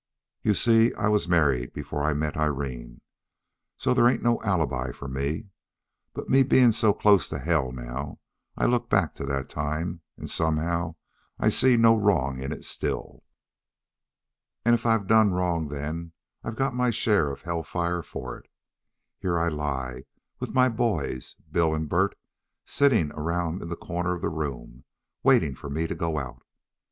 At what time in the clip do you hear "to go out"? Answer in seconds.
25.85-26.41